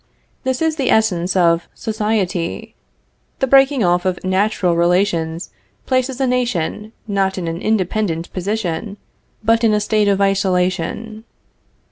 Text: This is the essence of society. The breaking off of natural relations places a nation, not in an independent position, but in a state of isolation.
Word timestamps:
This 0.43 0.63
is 0.63 0.77
the 0.77 0.89
essence 0.89 1.35
of 1.35 1.67
society. 1.75 2.73
The 3.37 3.45
breaking 3.45 3.83
off 3.83 4.03
of 4.03 4.17
natural 4.23 4.75
relations 4.75 5.51
places 5.85 6.19
a 6.19 6.25
nation, 6.25 6.91
not 7.07 7.37
in 7.37 7.47
an 7.47 7.61
independent 7.61 8.33
position, 8.33 8.97
but 9.43 9.63
in 9.63 9.75
a 9.75 9.79
state 9.79 10.07
of 10.07 10.19
isolation. 10.19 11.23